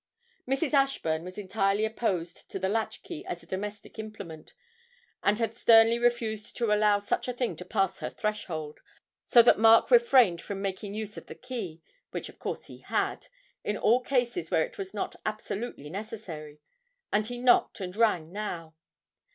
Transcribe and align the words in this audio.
Mrs. 0.47 0.73
Ashburn 0.73 1.23
was 1.23 1.37
entirely 1.37 1.85
opposed 1.85 2.49
to 2.49 2.57
the 2.57 2.67
latch 2.69 3.03
key 3.03 3.23
as 3.27 3.43
a 3.43 3.47
domestic 3.47 3.99
implement, 3.99 4.55
and 5.21 5.37
had 5.37 5.55
sternly 5.55 5.99
refused 5.99 6.57
to 6.57 6.73
allow 6.73 6.97
such 6.97 7.27
a 7.27 7.33
thing 7.33 7.55
to 7.57 7.65
pass 7.65 7.99
her 7.99 8.09
threshold, 8.09 8.79
so 9.25 9.43
that 9.43 9.59
Mark 9.59 9.91
refrained 9.91 10.41
from 10.41 10.59
making 10.59 10.95
use 10.95 11.17
of 11.17 11.27
the 11.27 11.35
key 11.35 11.83
which 12.09 12.29
of 12.29 12.39
course 12.39 12.65
he 12.65 12.79
had 12.79 13.27
in 13.63 13.77
all 13.77 14.01
cases 14.01 14.49
where 14.49 14.63
it 14.63 14.79
was 14.79 14.91
not 14.91 15.17
absolutely 15.23 15.87
necessary, 15.91 16.61
and 17.13 17.27
he 17.27 17.37
knocked 17.37 17.79
and 17.79 17.95
rang 17.95 18.31
now. 18.33 18.73